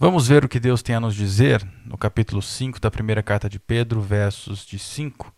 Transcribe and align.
Vamos 0.00 0.28
ver 0.28 0.44
o 0.44 0.48
que 0.48 0.60
Deus 0.60 0.80
tem 0.80 0.94
a 0.94 1.00
nos 1.00 1.16
dizer 1.16 1.66
no 1.84 1.98
capítulo 1.98 2.40
5 2.40 2.78
da 2.78 2.88
primeira 2.88 3.20
carta 3.20 3.48
de 3.48 3.58
Pedro, 3.58 4.00
versos 4.00 4.64
de 4.64 4.78
5 4.78 5.34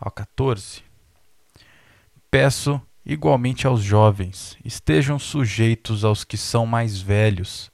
ao 0.00 0.10
14. 0.10 0.82
Peço 2.30 2.80
igualmente 3.04 3.66
aos 3.66 3.82
jovens, 3.82 4.56
estejam 4.64 5.18
sujeitos 5.18 6.06
aos 6.06 6.24
que 6.24 6.38
são 6.38 6.64
mais 6.64 7.02
velhos, 7.02 7.70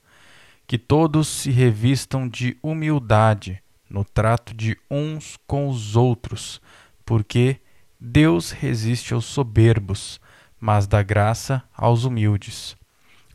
que 0.66 0.76
todos 0.76 1.28
se 1.28 1.52
revistam 1.52 2.28
de 2.28 2.58
humildade 2.64 3.62
no 3.88 4.04
trato 4.04 4.52
de 4.52 4.76
uns 4.90 5.38
com 5.46 5.68
os 5.68 5.94
outros, 5.94 6.60
porque 7.06 7.60
Deus 8.00 8.50
resiste 8.50 9.14
aos 9.14 9.24
soberbos, 9.24 10.20
mas 10.58 10.88
dá 10.88 11.00
graça 11.00 11.62
aos 11.72 12.02
humildes. 12.02 12.76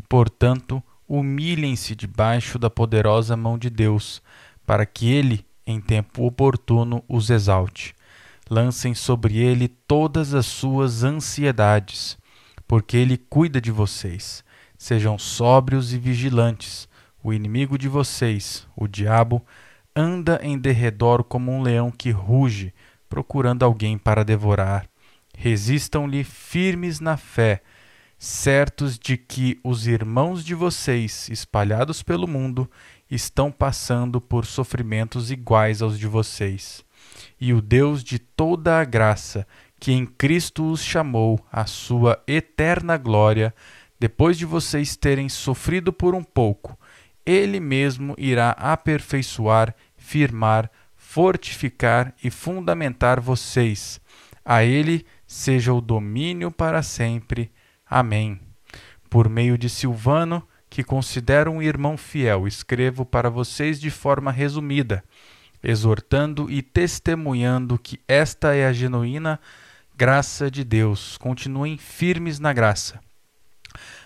Portanto, 0.10 0.84
humilhem-se 1.08 1.96
debaixo 1.96 2.58
da 2.58 2.70
poderosa 2.70 3.36
mão 3.36 3.58
de 3.58 3.70
Deus, 3.70 4.22
para 4.66 4.86
que 4.86 5.12
ele, 5.12 5.46
em 5.66 5.80
tempo 5.80 6.26
oportuno, 6.26 7.04
os 7.08 7.30
exalte. 7.30 7.94
Lancem 8.50 8.94
sobre 8.94 9.38
ele 9.38 9.68
todas 9.68 10.34
as 10.34 10.46
suas 10.46 11.04
ansiedades, 11.04 12.18
porque 12.68 12.98
ele 12.98 13.18
cuida 13.18 13.60
de 13.60 13.72
vocês. 13.72 14.44
Sejam 14.78 15.18
sóbrios 15.18 15.94
e 15.94 15.98
vigilantes. 15.98 16.88
O 17.24 17.32
inimigo 17.32 17.78
de 17.78 17.88
vocês, 17.88 18.68
o 18.76 18.88
diabo, 18.88 19.42
anda 19.96 20.40
em 20.44 20.58
derredor 20.58 21.24
como 21.24 21.52
um 21.52 21.62
leão 21.62 21.90
que 21.90 22.12
ruge, 22.12 22.74
procurando 23.08 23.64
alguém 23.64 23.98
para 23.98 24.26
devorar. 24.26 24.86
Resistam-lhe 25.38 26.24
firmes 26.24 27.00
na 27.00 27.16
fé 27.16 27.62
certos 28.24 28.98
de 28.98 29.18
que 29.18 29.60
os 29.66 29.86
irmãos 29.86 30.46
de 30.46 30.56
vocês, 30.56 31.28
espalhados 31.28 32.02
pelo 32.02 32.26
mundo, 32.26 32.72
estão 33.12 33.52
passando 33.52 34.22
por 34.22 34.46
sofrimentos 34.46 35.30
iguais 35.30 35.82
aos 35.82 36.00
de 36.00 36.08
vocês. 36.08 36.86
E 37.38 37.52
o 37.52 37.62
Deus 37.62 38.02
de 38.02 38.20
toda 38.20 38.80
a 38.80 38.86
graça, 38.86 39.46
que 39.78 39.92
em 39.92 40.06
Cristo 40.06 40.72
os 40.72 40.82
chamou 40.82 41.38
à 41.52 41.66
sua 41.66 42.24
eterna 42.26 42.96
glória, 42.96 43.54
depois 44.00 44.38
de 44.38 44.46
vocês 44.46 44.96
terem 44.96 45.28
sofrido 45.28 45.92
por 45.92 46.16
um 46.16 46.24
pouco, 46.24 46.80
ele 47.26 47.60
mesmo 47.60 48.16
irá 48.18 48.52
aperfeiçoar, 48.52 49.76
firmar, 49.98 50.72
fortificar 50.96 52.16
e 52.24 52.32
fundamentar 52.32 53.20
vocês. 53.20 54.00
A 54.46 54.64
ele 54.64 55.06
seja 55.28 55.74
o 55.74 55.82
domínio 55.82 56.50
para 56.50 56.82
sempre. 56.82 57.52
Amém. 57.96 58.40
Por 59.08 59.30
meio 59.30 59.56
de 59.56 59.70
Silvano, 59.70 60.42
que 60.68 60.84
considero 60.84 61.52
um 61.52 61.62
irmão 61.62 61.96
fiel, 61.96 62.48
escrevo 62.48 63.06
para 63.06 63.30
vocês 63.30 63.80
de 63.80 63.92
forma 63.92 64.32
resumida, 64.32 65.04
exortando 65.62 66.50
e 66.50 66.64
testemunhando 66.64 67.78
que 67.78 68.00
esta 68.08 68.56
é 68.56 68.66
a 68.66 68.74
genuína 68.74 69.40
graça 69.96 70.50
de 70.50 70.64
Deus. 70.64 71.20
Continuem 71.20 71.78
firmes 71.78 72.40
na 72.40 72.52
graça. 72.52 73.00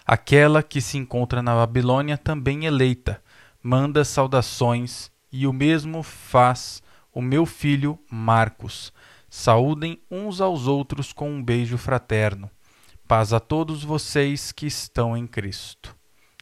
Aquela 0.06 0.62
que 0.62 0.82
se 0.82 0.98
encontra 0.98 1.42
na 1.42 1.56
Babilônia, 1.56 2.18
também 2.18 2.66
eleita, 2.66 3.24
manda 3.64 4.04
saudações, 4.04 5.10
e 5.32 5.48
o 5.48 5.54
mesmo 5.54 6.04
faz 6.04 6.84
o 7.14 7.22
meu 7.22 7.46
filho 7.46 7.98
Marcos. 8.12 8.92
Saúdem 9.30 10.02
uns 10.12 10.42
aos 10.42 10.68
outros 10.68 11.14
com 11.14 11.32
um 11.32 11.42
beijo 11.42 11.78
fraterno. 11.78 12.52
Paz 13.08 13.32
a 13.32 13.40
todos 13.40 13.86
vocês 13.86 14.52
que 14.52 14.66
estão 14.66 15.16
em 15.16 15.26
Cristo. 15.26 15.96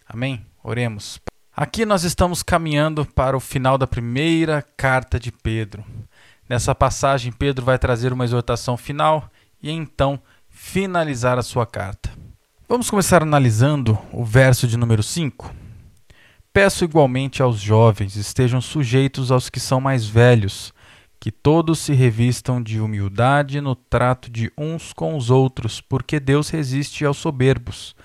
Amém? 0.08 0.44
Oremos. 0.64 1.20
Aqui 1.56 1.86
nós 1.86 2.04
estamos 2.04 2.42
caminhando 2.42 3.06
para 3.06 3.38
o 3.38 3.40
final 3.40 3.78
da 3.78 3.86
primeira 3.86 4.66
carta 4.76 5.20
de 5.20 5.32
Pedro. 5.32 5.86
Nessa 6.50 6.74
passagem, 6.74 7.32
Pedro 7.32 7.64
vai 7.64 7.78
trazer 7.78 8.12
uma 8.12 8.24
exortação 8.24 8.76
final 8.78 9.30
e 9.62 9.70
então 9.70 10.20
finalizar 10.50 11.38
a 11.38 11.44
sua 11.44 11.68
carta. 11.68 12.10
Vamos 12.68 12.90
começar 12.90 13.22
analisando 13.22 13.96
o 14.12 14.26
verso 14.26 14.68
de 14.68 14.76
número 14.76 15.04
5. 15.04 15.54
Peço 16.52 16.84
igualmente 16.84 17.44
aos 17.44 17.60
jovens 17.60 18.16
estejam 18.16 18.60
sujeitos 18.60 19.32
aos 19.32 19.52
que 19.52 19.60
são 19.60 19.80
mais 19.80 20.08
velhos, 20.08 20.74
que 21.26 21.32
todos 21.32 21.80
se 21.80 21.92
revistam 21.92 22.62
de 22.62 22.80
humildade 22.80 23.60
no 23.60 23.74
trato 23.76 24.30
de 24.30 24.52
uns 24.56 24.94
com 24.94 25.18
os 25.18 25.32
outros, 25.32 25.82
porque 25.82 26.20
Deus 26.20 26.52
resiste 26.52 27.04
aos 27.04 27.18
soberbos, 27.18 27.96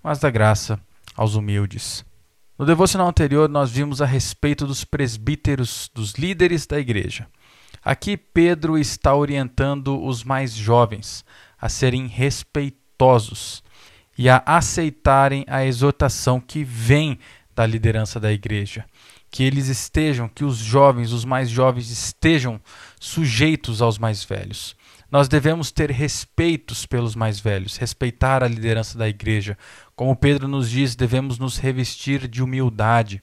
mas 0.00 0.20
dá 0.20 0.30
graça 0.30 0.78
aos 1.16 1.34
humildes. 1.34 2.04
No 2.56 2.64
devocional 2.64 3.08
anterior, 3.08 3.48
nós 3.48 3.72
vimos 3.72 4.00
a 4.00 4.06
respeito 4.06 4.64
dos 4.64 4.84
presbíteros, 4.84 5.90
dos 5.92 6.12
líderes 6.12 6.68
da 6.68 6.78
igreja. 6.78 7.26
Aqui, 7.84 8.16
Pedro 8.16 8.78
está 8.78 9.12
orientando 9.12 10.00
os 10.00 10.22
mais 10.22 10.52
jovens 10.52 11.24
a 11.60 11.68
serem 11.68 12.06
respeitosos 12.06 13.60
e 14.16 14.28
a 14.28 14.40
aceitarem 14.46 15.44
a 15.48 15.64
exortação 15.64 16.38
que 16.38 16.62
vem 16.62 17.18
da 17.58 17.66
liderança 17.66 18.20
da 18.20 18.32
igreja 18.32 18.84
que 19.28 19.42
eles 19.42 19.66
estejam, 19.66 20.28
que 20.28 20.44
os 20.44 20.58
jovens, 20.58 21.10
os 21.10 21.24
mais 21.24 21.50
jovens 21.50 21.90
estejam 21.90 22.60
sujeitos 23.00 23.82
aos 23.82 23.98
mais 23.98 24.22
velhos. 24.22 24.76
Nós 25.10 25.26
devemos 25.26 25.72
ter 25.72 25.90
respeitos 25.90 26.86
pelos 26.86 27.16
mais 27.16 27.40
velhos, 27.40 27.76
respeitar 27.76 28.44
a 28.44 28.48
liderança 28.48 28.96
da 28.96 29.08
igreja. 29.08 29.58
Como 29.96 30.14
Pedro 30.14 30.46
nos 30.46 30.70
diz, 30.70 30.94
devemos 30.94 31.36
nos 31.36 31.58
revestir 31.58 32.28
de 32.28 32.44
humildade, 32.44 33.20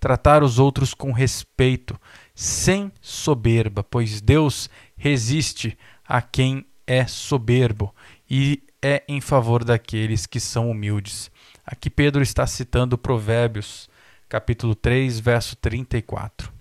tratar 0.00 0.42
os 0.42 0.58
outros 0.58 0.94
com 0.94 1.12
respeito, 1.12 2.00
sem 2.34 2.90
soberba, 3.02 3.84
pois 3.84 4.22
Deus 4.22 4.70
resiste 4.96 5.76
a 6.08 6.22
quem 6.22 6.64
é 6.86 7.06
soberbo 7.06 7.94
e 8.30 8.62
é 8.80 9.04
em 9.06 9.20
favor 9.20 9.62
daqueles 9.62 10.24
que 10.24 10.40
são 10.40 10.70
humildes. 10.70 11.30
Aqui 11.66 11.88
Pedro 11.88 12.22
está 12.22 12.46
citando 12.46 12.98
Provérbios 12.98 13.88
capítulo 14.28 14.74
3, 14.74 15.20
verso 15.20 15.56
34. 15.56 16.52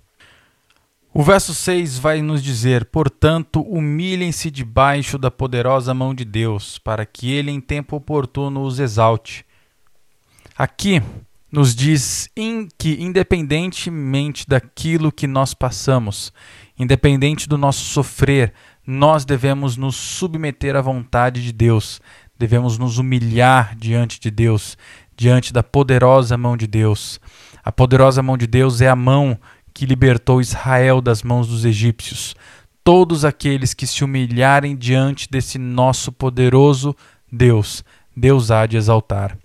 O 1.13 1.21
verso 1.21 1.53
6 1.53 1.99
vai 1.99 2.21
nos 2.21 2.41
dizer: 2.41 2.85
Portanto, 2.85 3.61
humilhem-se 3.61 4.49
debaixo 4.49 5.17
da 5.17 5.29
poderosa 5.29 5.93
mão 5.93 6.13
de 6.13 6.23
Deus, 6.23 6.77
para 6.77 7.05
que 7.05 7.31
ele 7.31 7.51
em 7.51 7.59
tempo 7.59 7.95
oportuno 7.95 8.61
os 8.63 8.79
exalte. 8.79 9.45
Aqui 10.57 11.01
nos 11.51 11.75
diz 11.75 12.29
que, 12.77 12.97
independentemente 12.99 14.47
daquilo 14.47 15.11
que 15.11 15.27
nós 15.27 15.53
passamos, 15.53 16.33
independente 16.79 17.47
do 17.47 17.57
nosso 17.57 17.83
sofrer, 17.85 18.53
nós 18.85 19.23
devemos 19.23 19.77
nos 19.77 19.95
submeter 19.95 20.75
à 20.75 20.81
vontade 20.81 21.43
de 21.43 21.51
Deus, 21.51 22.01
devemos 22.43 22.77
nos 22.77 22.97
humilhar 22.97 23.73
diante 23.73 24.19
de 24.19 24.29
Deus, 24.29 24.77
diante 25.15 25.53
da 25.53 25.63
poderosa 25.63 26.37
mão 26.37 26.57
de 26.57 26.67
Deus. 26.67 27.17
A 27.63 27.71
poderosa 27.71 28.21
mão 28.21 28.37
de 28.37 28.45
Deus 28.45 28.81
é 28.81 28.89
a 28.89 28.97
mão 28.97 29.39
que 29.73 29.85
libertou 29.85 30.41
Israel 30.41 30.99
das 30.99 31.23
mãos 31.23 31.47
dos 31.47 31.63
egípcios. 31.63 32.35
Todos 32.83 33.23
aqueles 33.23 33.73
que 33.73 33.87
se 33.87 34.03
humilharem 34.03 34.75
diante 34.75 35.29
desse 35.31 35.57
nosso 35.57 36.11
poderoso 36.11 36.93
Deus, 37.31 37.81
Deus 38.13 38.51
há 38.51 38.65
de 38.65 38.75
exaltar. 38.75 39.37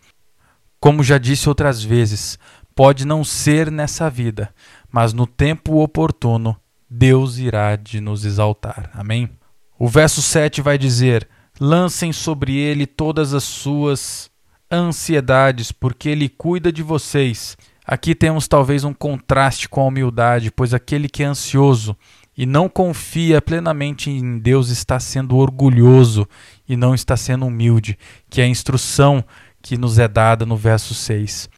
Como 0.81 1.05
já 1.05 1.19
disse 1.19 1.49
outras 1.49 1.81
vezes, 1.81 2.37
pode 2.75 3.07
não 3.07 3.23
ser 3.23 3.71
nessa 3.71 4.11
vida, 4.11 4.53
mas 4.91 5.13
no 5.13 5.25
tempo 5.25 5.81
oportuno, 5.81 6.57
Deus 6.91 7.39
irá 7.39 7.77
de 7.77 8.01
nos 8.01 8.25
exaltar. 8.25 8.91
Amém? 8.93 9.31
O 9.79 9.87
verso 9.87 10.21
7 10.21 10.61
vai 10.61 10.77
dizer: 10.77 11.29
Lancem 11.61 12.13
sobre 12.13 12.57
ele 12.57 12.87
todas 12.87 13.35
as 13.35 13.45
suas 13.45 14.31
ansiedades, 14.71 15.73
porque 15.73 16.09
ele 16.09 16.29
cuida 16.29 16.71
de 16.71 16.83
vocês. 16.83 17.57
Aqui 17.85 18.15
temos 18.15 18.47
talvez 18.47 18.85
um 18.85 18.93
contraste 18.93 19.69
com 19.69 19.81
a 19.81 19.87
humildade, 19.87 20.51
pois 20.51 20.75
aquele 20.75 21.09
que 21.09 21.23
é 21.23 21.27
ansioso 21.27 21.97
e 22.37 22.47
não 22.47 22.69
confia 22.69 23.43
plenamente 23.43 24.11
em 24.11 24.39
Deus 24.39 24.69
está 24.69 25.01
sendo 25.01 25.37
orgulhoso 25.37 26.29
e 26.69 26.77
não 26.77 26.95
está 26.95 27.17
sendo 27.17 27.47
humilde, 27.47 27.99
que 28.31 28.41
é 28.41 28.45
a 28.45 28.49
instrução 28.49 29.25
que 29.61 29.77
nos 29.77 29.99
é 29.99 30.07
dada 30.07 30.47
no 30.47 30.57
verso 30.57 30.95
6. 30.95 31.49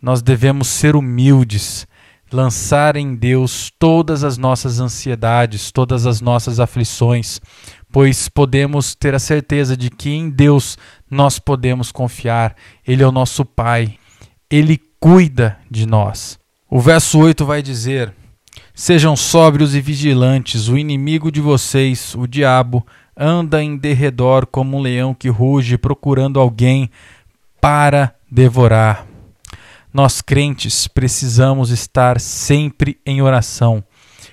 Nós 0.00 0.22
devemos 0.22 0.68
ser 0.68 0.94
humildes, 0.94 1.88
lançar 2.32 2.96
em 2.96 3.14
Deus 3.14 3.72
todas 3.78 4.24
as 4.24 4.36
nossas 4.36 4.80
ansiedades, 4.80 5.70
todas 5.70 6.06
as 6.06 6.20
nossas 6.20 6.60
aflições, 6.60 7.40
pois 7.90 8.28
podemos 8.28 8.94
ter 8.94 9.14
a 9.14 9.18
certeza 9.18 9.76
de 9.76 9.90
que 9.90 10.10
em 10.10 10.28
Deus 10.28 10.76
nós 11.10 11.38
podemos 11.38 11.90
confiar. 11.90 12.54
Ele 12.86 13.02
é 13.02 13.06
o 13.06 13.12
nosso 13.12 13.44
Pai. 13.44 13.94
Ele 14.50 14.80
cuida 15.00 15.58
de 15.70 15.86
nós. 15.86 16.38
O 16.70 16.80
verso 16.80 17.18
8 17.18 17.44
vai 17.46 17.62
dizer: 17.62 18.12
Sejam 18.74 19.16
sóbrios 19.16 19.74
e 19.74 19.80
vigilantes, 19.80 20.68
o 20.68 20.76
inimigo 20.76 21.32
de 21.32 21.40
vocês, 21.40 22.14
o 22.14 22.26
diabo, 22.26 22.86
anda 23.16 23.62
em 23.62 23.76
derredor 23.76 24.46
como 24.46 24.76
um 24.76 24.80
leão 24.80 25.12
que 25.12 25.28
ruge 25.28 25.76
procurando 25.76 26.38
alguém 26.38 26.90
para 27.60 28.14
devorar. 28.30 29.07
Nós 29.92 30.20
crentes 30.20 30.86
precisamos 30.86 31.70
estar 31.70 32.20
sempre 32.20 33.00
em 33.06 33.22
oração, 33.22 33.82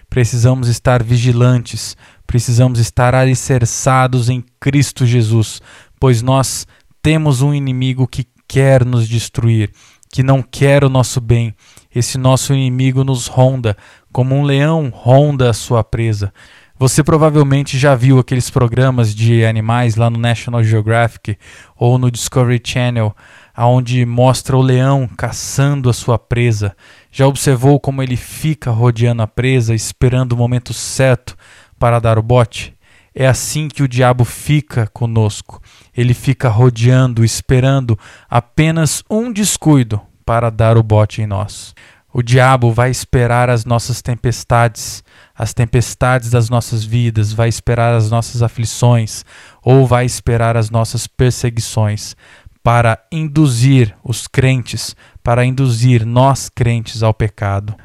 precisamos 0.10 0.68
estar 0.68 1.02
vigilantes, 1.02 1.96
precisamos 2.28 2.80
estar 2.80 3.16
alicerçados 3.16 4.30
em 4.30 4.44
Cristo 4.60 5.06
Jesus, 5.06 5.62
pois 6.00 6.22
nós 6.22 6.68
temos 7.02 7.42
um 7.42 7.54
inimigo 7.54 8.08
que 8.08 8.28
quer 8.48 8.84
nos 8.84 9.08
destruir, 9.08 9.72
que 10.12 10.24
não 10.24 10.42
quer 10.42 10.84
o 10.84 10.90
nosso 10.90 11.20
bem. 11.20 11.54
Esse 11.94 12.18
nosso 12.18 12.54
inimigo 12.54 13.04
nos 13.04 13.28
ronda, 13.28 13.78
como 14.12 14.36
um 14.36 14.44
leão 14.44 14.90
ronda 14.94 15.50
a 15.50 15.54
sua 15.54 15.84
presa. 15.84 16.34
Você 16.78 17.02
provavelmente 17.02 17.78
já 17.78 17.96
viu 17.96 18.20
aqueles 18.20 18.50
programas 18.50 19.16
de 19.16 19.46
animais 19.46 19.96
lá 19.96 20.10
no 20.10 20.18
National 20.18 20.62
Geographic 20.62 21.38
ou 21.78 21.98
no 21.98 22.12
Discovery 22.12 22.62
Channel, 22.62 23.16
aonde 23.56 24.06
mostra 24.06 24.58
o 24.58 24.62
leão 24.62 25.08
caçando 25.08 25.90
a 25.90 25.94
sua 25.94 26.20
presa. 26.20 26.76
Já 27.12 27.26
observou 27.26 27.80
como 27.80 28.04
ele 28.04 28.18
fica 28.18 28.70
rodeando 28.70 29.22
a 29.22 29.28
presa, 29.28 29.74
esperando 29.74 30.34
o 30.34 30.38
momento 30.38 30.74
certo 30.74 31.38
para 31.80 32.00
dar 32.00 32.20
o 32.20 32.24
bote? 32.24 32.76
É 33.14 33.26
assim 33.26 33.70
que 33.70 33.82
o 33.82 33.88
diabo 33.88 34.26
fica 34.26 34.88
conosco. 34.88 35.62
Ele 35.96 36.14
fica 36.14 36.50
rodeando, 36.50 37.24
esperando 37.24 37.98
apenas 38.30 39.02
um 39.10 39.32
descuido 39.32 40.02
para 40.26 40.50
dar 40.50 40.78
o 40.78 40.84
bote 40.84 41.22
em 41.22 41.28
nós. 41.28 41.74
O 42.12 42.22
diabo 42.22 42.72
vai 42.72 42.90
esperar 42.90 43.50
as 43.50 43.66
nossas 43.66 44.02
tempestades, 44.02 45.04
as 45.38 45.54
tempestades 45.54 46.30
das 46.30 46.50
nossas 46.50 46.84
vidas, 46.84 47.34
vai 47.34 47.50
esperar 47.50 47.94
as 47.94 48.10
nossas 48.10 48.42
aflições 48.42 49.26
ou 49.62 49.86
vai 49.86 50.06
esperar 50.06 50.56
as 50.56 50.70
nossas 50.70 51.08
perseguições 51.08 52.16
para 52.66 53.06
induzir 53.12 53.96
os 54.04 54.26
crentes, 54.26 54.96
para 55.22 55.46
induzir 55.46 56.04
nós 56.04 56.50
crentes 56.50 57.04
ao 57.04 57.14
pecado. 57.14 57.76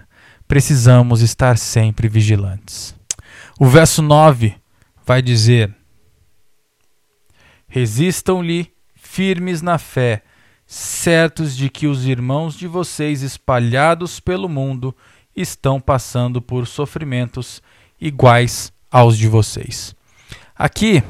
Precisamos 0.48 1.20
estar 1.20 1.58
sempre 1.58 2.08
vigilantes. 2.08 2.94
O 3.58 3.66
verso 3.66 4.00
9 4.00 4.54
vai 5.04 5.20
dizer: 5.20 5.76
Resistam-lhe 7.68 8.72
firmes 8.94 9.60
na 9.60 9.76
fé 9.76 10.22
certos 10.66 11.54
de 11.54 11.68
que 11.68 11.86
os 11.86 12.06
irmãos 12.06 12.54
de 12.54 12.66
vocês 12.66 13.20
espalhados 13.20 14.18
pelo 14.18 14.48
mundo 14.48 14.96
estão 15.36 15.78
passando 15.78 16.40
por 16.40 16.66
sofrimentos 16.66 17.60
iguais 18.00 18.72
aos 18.90 19.18
de 19.18 19.28
vocês. 19.28 19.94
Aqui, 20.56 21.02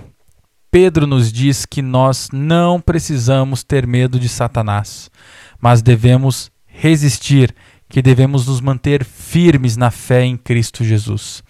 Pedro 0.71 1.05
nos 1.05 1.33
diz 1.33 1.67
que 1.67 1.83
nós 1.83 2.29
não 2.33 2.81
precisamos 2.81 3.65
ter 3.65 3.89
medo 3.89 4.21
de 4.21 4.29
Satanás, 4.29 5.11
mas 5.61 5.83
devemos 5.83 6.49
resistir, 6.65 7.53
que 7.89 8.01
devemos 8.01 8.47
nos 8.47 8.61
manter 8.61 9.05
firmes 9.05 9.77
na 9.77 9.91
fé 9.91 10.25
em 10.25 10.37
Cristo 10.37 10.85
Jesus. 10.85 11.43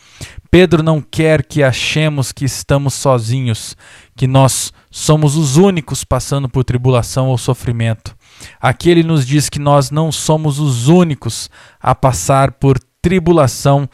Pedro 0.51 0.83
não 0.83 1.03
quer 1.03 1.45
que 1.45 1.63
achemos 1.63 2.33
que 2.33 2.47
estamos 2.47 2.95
sozinhos, 2.95 3.77
que 4.17 4.27
nós 4.27 4.73
somos 4.91 5.37
os 5.37 5.59
únicos 5.59 6.03
passando 6.03 6.49
por 6.49 6.65
tribulação 6.65 7.29
ou 7.29 7.37
sofrimento. 7.37 8.17
Aqui 8.59 8.89
ele 8.89 9.03
nos 9.03 9.27
diz 9.27 9.51
que 9.51 9.59
nós 9.59 9.91
não 9.91 10.11
somos 10.11 10.59
os 10.59 10.89
únicos 10.89 11.51
a 11.79 11.95
passar 11.95 12.53
por 12.53 12.79
tribulação 13.03 13.87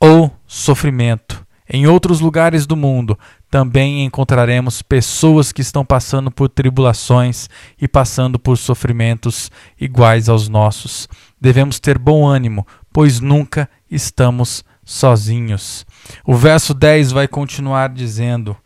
ou 0.00 0.32
sofrimento. 0.48 1.44
Em 1.70 1.86
outros 1.86 2.20
lugares 2.20 2.66
do 2.66 2.76
mundo 2.76 3.18
também 3.54 4.04
encontraremos 4.04 4.82
pessoas 4.82 5.52
que 5.52 5.60
estão 5.62 5.84
passando 5.84 6.28
por 6.28 6.48
tribulações 6.48 7.48
e 7.80 7.86
passando 7.86 8.36
por 8.36 8.58
sofrimentos 8.58 9.48
iguais 9.80 10.28
aos 10.28 10.48
nossos. 10.48 11.08
Devemos 11.40 11.78
ter 11.78 11.96
bom 11.96 12.26
ânimo, 12.26 12.66
pois 12.92 13.20
nunca 13.20 13.70
estamos 13.88 14.64
sozinhos. 14.84 15.86
O 16.26 16.34
verso 16.34 16.74
10 16.74 17.12
vai 17.12 17.28
continuar 17.28 17.90
dizendo: 17.90 18.56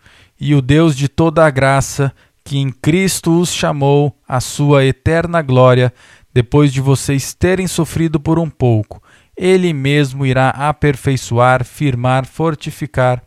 E 0.40 0.55
o 0.55 0.62
Deus 0.62 0.96
de 0.96 1.06
toda 1.06 1.44
a 1.44 1.50
graça, 1.50 2.11
que 2.43 2.56
em 2.56 2.70
Cristo 2.70 3.38
os 3.38 3.52
chamou 3.52 4.17
à 4.26 4.41
sua 4.41 4.87
eterna 4.87 5.43
glória, 5.43 5.93
depois 6.32 6.73
de 6.73 6.81
vocês 6.81 7.34
terem 7.34 7.67
sofrido 7.67 8.19
por 8.19 8.38
um 8.38 8.49
pouco, 8.49 9.02
ele 9.37 9.70
mesmo 9.75 10.25
irá 10.25 10.49
aperfeiçoar, 10.49 11.62
firmar, 11.62 12.25
fortificar 12.25 13.23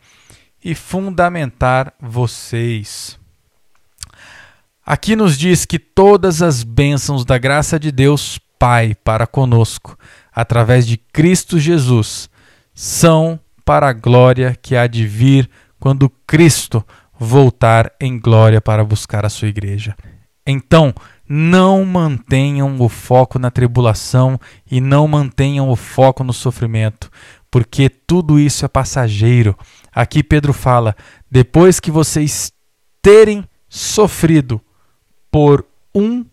e 0.64 0.74
fundamentar 0.74 1.92
vocês. 2.00 3.18
Aqui 4.84 5.14
nos 5.14 5.38
diz 5.38 5.64
que 5.64 5.78
todas 5.78 6.42
as 6.42 6.62
bênçãos 6.62 7.24
da 7.24 7.38
graça 7.38 7.78
de 7.78 7.90
Deus 7.92 8.38
Pai 8.58 8.94
para 8.94 9.26
conosco, 9.26 9.98
através 10.32 10.86
de 10.86 10.96
Cristo 10.96 11.58
Jesus, 11.58 12.30
são 12.74 13.40
para 13.64 13.88
a 13.88 13.92
glória 13.92 14.56
que 14.60 14.76
há 14.76 14.86
de 14.86 15.06
vir 15.06 15.50
quando 15.80 16.08
Cristo 16.26 16.84
voltar 17.18 17.92
em 18.00 18.18
glória 18.18 18.60
para 18.60 18.84
buscar 18.84 19.26
a 19.26 19.28
sua 19.28 19.48
igreja. 19.48 19.96
Então, 20.46 20.94
não 21.28 21.84
mantenham 21.84 22.80
o 22.80 22.88
foco 22.88 23.38
na 23.38 23.50
tribulação 23.50 24.38
e 24.70 24.80
não 24.80 25.08
mantenham 25.08 25.68
o 25.68 25.76
foco 25.76 26.22
no 26.22 26.32
sofrimento, 26.32 27.10
porque 27.52 27.90
tudo 27.90 28.40
isso 28.40 28.64
é 28.64 28.68
passageiro. 28.68 29.56
Aqui 29.94 30.22
Pedro 30.22 30.54
fala: 30.54 30.96
depois 31.30 31.78
que 31.78 31.90
vocês 31.90 32.50
terem 33.02 33.44
sofrido 33.68 34.58
por 35.30 35.64
um 35.94 36.24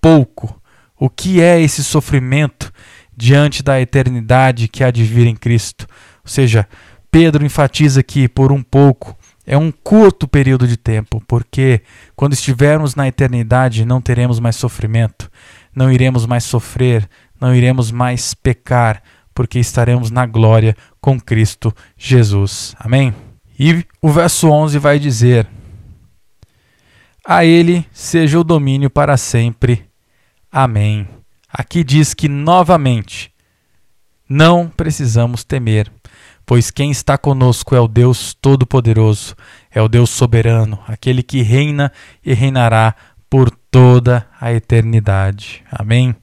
pouco, 0.00 0.62
o 0.96 1.10
que 1.10 1.42
é 1.42 1.60
esse 1.60 1.82
sofrimento 1.82 2.72
diante 3.16 3.64
da 3.64 3.80
eternidade 3.80 4.68
que 4.68 4.84
há 4.84 4.92
de 4.92 5.02
vir 5.02 5.26
em 5.26 5.34
Cristo? 5.34 5.88
Ou 6.24 6.30
seja, 6.30 6.68
Pedro 7.10 7.44
enfatiza 7.44 7.98
aqui 7.98 8.28
por 8.28 8.52
um 8.52 8.62
pouco 8.62 9.16
é 9.46 9.58
um 9.58 9.70
curto 9.70 10.26
período 10.26 10.66
de 10.66 10.76
tempo, 10.76 11.22
porque 11.28 11.82
quando 12.16 12.32
estivermos 12.32 12.94
na 12.94 13.06
eternidade 13.06 13.84
não 13.84 14.00
teremos 14.00 14.40
mais 14.40 14.56
sofrimento, 14.56 15.30
não 15.74 15.92
iremos 15.92 16.24
mais 16.24 16.44
sofrer, 16.44 17.08
não 17.38 17.54
iremos 17.54 17.90
mais 17.90 18.32
pecar, 18.32 19.02
porque 19.34 19.58
estaremos 19.58 20.10
na 20.10 20.24
glória 20.26 20.76
com 21.00 21.20
Cristo 21.20 21.74
Jesus. 21.96 22.74
Amém? 22.78 23.14
E 23.58 23.84
o 24.00 24.10
verso 24.10 24.48
11 24.48 24.78
vai 24.78 24.98
dizer: 24.98 25.48
A 27.26 27.44
Ele 27.44 27.86
seja 27.92 28.38
o 28.38 28.44
domínio 28.44 28.90
para 28.90 29.16
sempre. 29.16 29.86
Amém. 30.50 31.08
Aqui 31.48 31.82
diz 31.84 32.14
que 32.14 32.28
novamente 32.28 33.32
não 34.28 34.68
precisamos 34.68 35.44
temer 35.44 35.90
Pois 36.46 36.70
quem 36.70 36.90
está 36.90 37.16
conosco 37.16 37.74
é 37.74 37.80
o 37.80 37.88
Deus 37.88 38.34
Todo-Poderoso, 38.34 39.34
é 39.70 39.80
o 39.80 39.88
Deus 39.88 40.10
soberano, 40.10 40.78
aquele 40.86 41.22
que 41.22 41.40
reina 41.40 41.90
e 42.22 42.34
reinará 42.34 42.94
por 43.30 43.50
toda 43.50 44.26
a 44.38 44.52
eternidade. 44.52 45.64
Amém? 45.70 46.14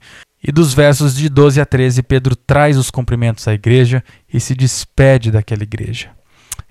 E 0.43 0.51
dos 0.51 0.73
versos 0.73 1.15
de 1.15 1.29
12 1.29 1.61
a 1.61 1.65
13, 1.65 2.01
Pedro 2.01 2.35
traz 2.35 2.77
os 2.77 2.89
cumprimentos 2.89 3.47
à 3.47 3.53
igreja 3.53 4.03
e 4.31 4.39
se 4.39 4.55
despede 4.55 5.29
daquela 5.29 5.63
igreja. 5.63 6.09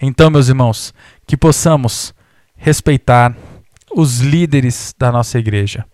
Então, 0.01 0.31
meus 0.31 0.49
irmãos, 0.49 0.93
que 1.27 1.37
possamos 1.37 2.13
respeitar 2.57 3.37
os 3.95 4.21
líderes 4.21 4.95
da 4.99 5.13
nossa 5.13 5.39
igreja, 5.39 5.85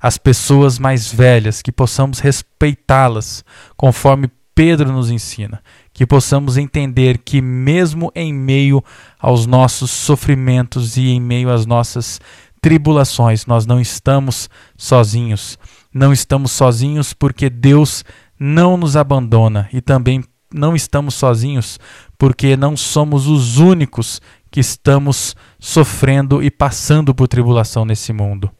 as 0.00 0.18
pessoas 0.18 0.78
mais 0.78 1.12
velhas, 1.12 1.62
que 1.62 1.72
possamos 1.72 2.18
respeitá-las 2.18 3.44
conforme 3.76 4.30
Pedro 4.54 4.92
nos 4.92 5.10
ensina, 5.10 5.62
que 5.92 6.06
possamos 6.06 6.56
entender 6.56 7.18
que, 7.18 7.40
mesmo 7.40 8.12
em 8.14 8.32
meio 8.32 8.82
aos 9.18 9.46
nossos 9.46 9.90
sofrimentos 9.90 10.96
e 10.96 11.08
em 11.08 11.20
meio 11.20 11.50
às 11.50 11.66
nossas 11.66 12.20
tribulações, 12.64 13.44
nós 13.44 13.66
não 13.66 13.78
estamos 13.78 14.48
sozinhos. 14.74 15.58
Não 15.92 16.14
estamos 16.14 16.50
sozinhos 16.50 17.12
porque 17.12 17.50
Deus 17.50 18.02
não 18.40 18.78
nos 18.78 18.96
abandona 18.96 19.68
e 19.70 19.82
também 19.82 20.24
não 20.50 20.74
estamos 20.74 21.12
sozinhos 21.12 21.78
porque 22.16 22.56
não 22.56 22.74
somos 22.74 23.26
os 23.26 23.58
únicos 23.58 24.18
que 24.50 24.60
estamos 24.60 25.36
sofrendo 25.58 26.42
e 26.42 26.50
passando 26.50 27.14
por 27.14 27.28
tribulação 27.28 27.84
nesse 27.84 28.14
mundo. 28.14 28.50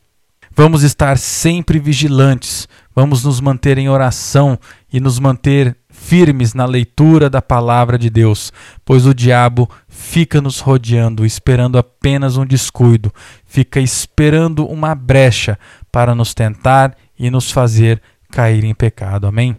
Vamos 0.54 0.82
estar 0.82 1.16
sempre 1.16 1.78
vigilantes, 1.78 2.68
vamos 2.94 3.24
nos 3.24 3.40
manter 3.40 3.78
em 3.78 3.88
oração 3.88 4.58
e 4.92 5.00
nos 5.00 5.18
manter 5.18 5.78
firmes 6.04 6.52
na 6.52 6.66
leitura 6.66 7.30
da 7.30 7.40
palavra 7.40 7.98
de 7.98 8.10
Deus, 8.10 8.52
pois 8.84 9.06
o 9.06 9.14
diabo 9.14 9.68
fica 9.88 10.38
nos 10.38 10.60
rodeando, 10.60 11.24
esperando 11.24 11.78
apenas 11.78 12.36
um 12.36 12.44
descuido, 12.44 13.10
fica 13.46 13.80
esperando 13.80 14.66
uma 14.66 14.94
brecha 14.94 15.58
para 15.90 16.14
nos 16.14 16.34
tentar 16.34 16.94
e 17.18 17.30
nos 17.30 17.50
fazer 17.50 18.02
cair 18.30 18.64
em 18.64 18.74
pecado. 18.74 19.26
Amém? 19.26 19.56